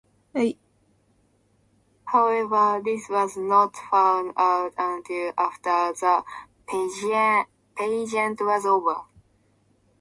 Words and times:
However, 2.07 2.81
this 2.83 3.07
was 3.07 3.37
not 3.37 3.75
found 3.75 4.33
out 4.35 4.73
until 4.75 5.31
after 5.37 5.93
the 5.93 6.23
pageant 7.77 8.41
was 8.41 8.65
over. 8.65 9.03